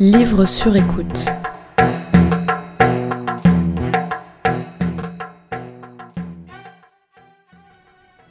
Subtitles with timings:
[0.00, 1.24] Livre sur écoute.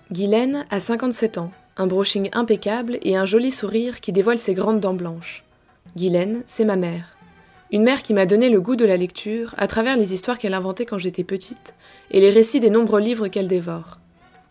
[0.09, 4.79] Guylaine a 57 ans, un brushing impeccable et un joli sourire qui dévoile ses grandes
[4.79, 5.43] dents blanches.
[5.97, 7.17] Guylaine, c'est ma mère.
[7.73, 10.53] Une mère qui m'a donné le goût de la lecture à travers les histoires qu'elle
[10.53, 11.75] inventait quand j'étais petite
[12.11, 13.99] et les récits des nombreux livres qu'elle dévore.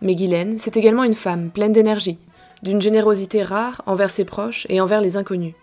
[0.03, 2.19] Mais Guylaine, c'est également une femme pleine d'énergie,
[2.63, 5.55] d'une générosité rare envers ses proches et envers les inconnus.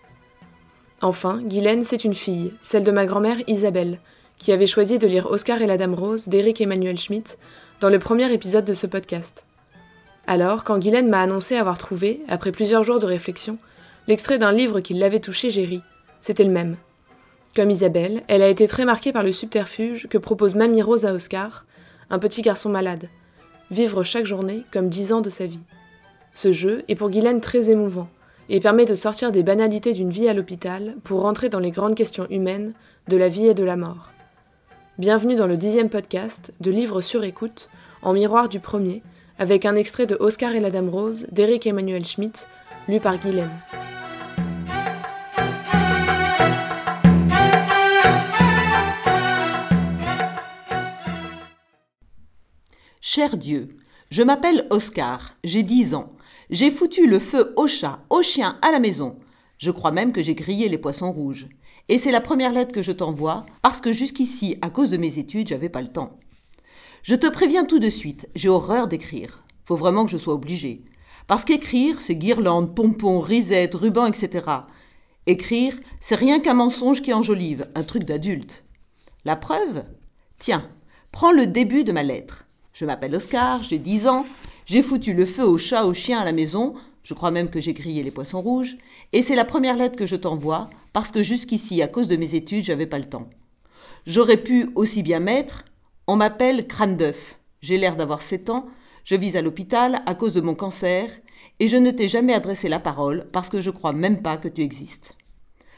[1.04, 3.98] Enfin, Guylaine, c'est une fille, celle de ma grand-mère Isabelle,
[4.38, 7.36] qui avait choisi de lire Oscar et la Dame Rose d'Éric Emmanuel Schmitt
[7.82, 9.44] dans le premier épisode de ce podcast.
[10.26, 13.58] Alors, quand Guylaine m'a annoncé avoir trouvé, après plusieurs jours de réflexion,
[14.06, 15.82] l'extrait d'un livre qui l'avait touché, j'ai ri.
[16.22, 16.78] C'était le même.
[17.54, 21.12] Comme Isabelle, elle a été très marquée par le subterfuge que propose Mamie Rose à
[21.12, 21.66] Oscar,
[22.08, 23.10] un petit garçon malade.
[23.70, 25.64] Vivre chaque journée comme dix ans de sa vie.
[26.32, 28.08] Ce jeu est pour Guylaine très émouvant,
[28.48, 31.94] et permet de sortir des banalités d'une vie à l'hôpital pour rentrer dans les grandes
[31.94, 32.74] questions humaines
[33.08, 34.10] de la vie et de la mort.
[34.98, 37.68] Bienvenue dans le dixième podcast de Livres sur écoute,
[38.02, 39.02] en miroir du premier,
[39.38, 42.46] avec un extrait de Oscar et la Dame Rose d'Éric Emmanuel Schmitt,
[42.86, 43.50] lu par Guylaine.
[53.00, 53.68] Cher Dieu,
[54.10, 56.12] je m'appelle Oscar, j'ai dix ans.
[56.50, 59.16] J'ai foutu le feu au chat, au chien, à la maison.
[59.58, 61.48] Je crois même que j'ai grillé les poissons rouges.
[61.88, 65.18] Et c'est la première lettre que je t'envoie, parce que jusqu'ici, à cause de mes
[65.18, 66.18] études, j'avais pas le temps.
[67.02, 69.44] Je te préviens tout de suite, j'ai horreur d'écrire.
[69.64, 70.84] Faut vraiment que je sois obligée.
[71.26, 74.46] Parce qu'écrire, c'est guirlandes, pompons, risettes, rubans, etc.
[75.26, 78.64] Écrire, c'est rien qu'un mensonge qui enjolive, un truc d'adulte.
[79.24, 79.84] La preuve?
[80.38, 80.70] Tiens,
[81.12, 82.46] prends le début de ma lettre.
[82.74, 84.26] Je m'appelle Oscar, j'ai 10 ans,
[84.66, 87.60] j'ai foutu le feu au chat, au chien à la maison, je crois même que
[87.60, 88.76] j'ai grillé les poissons rouges,
[89.12, 92.34] et c'est la première lettre que je t'envoie, parce que jusqu'ici, à cause de mes
[92.34, 93.30] études, j'avais pas le temps.
[94.08, 95.66] J'aurais pu aussi bien mettre
[96.08, 97.38] On m'appelle crâne d'œuf.
[97.60, 98.66] J'ai l'air d'avoir 7 ans,
[99.04, 101.08] je vis à l'hôpital à cause de mon cancer,
[101.60, 104.48] et je ne t'ai jamais adressé la parole parce que je crois même pas que
[104.48, 105.14] tu existes.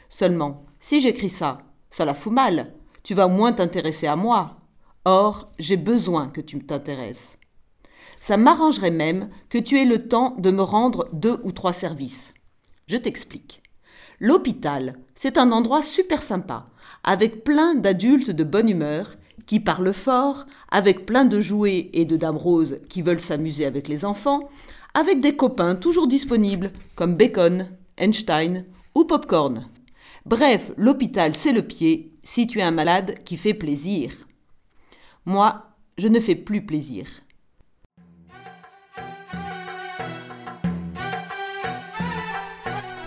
[0.09, 1.59] Seulement, si j'écris ça,
[1.91, 2.73] ça la fout mal.
[3.03, 4.57] Tu vas moins t'intéresser à moi.
[5.09, 7.37] Or, j'ai besoin que tu t'intéresses.
[8.19, 12.33] Ça m'arrangerait même que tu aies le temps de me rendre deux ou trois services.
[12.87, 13.63] Je t'explique.
[14.19, 16.67] L'hôpital, c'est un endroit super sympa,
[17.05, 19.15] avec plein d'adultes de bonne humeur
[19.45, 23.87] qui parlent fort, avec plein de jouets et de dames roses qui veulent s'amuser avec
[23.87, 24.49] les enfants,
[24.93, 29.69] avec des copains toujours disponibles comme Bacon, Einstein ou Popcorn.
[30.25, 34.26] Bref, l'hôpital, c'est le pied si tu es un malade qui fait plaisir.
[35.27, 35.61] Moi,
[35.97, 37.05] je ne fais plus plaisir.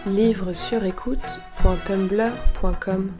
[0.06, 3.12] livre sur écoute.tumblr.com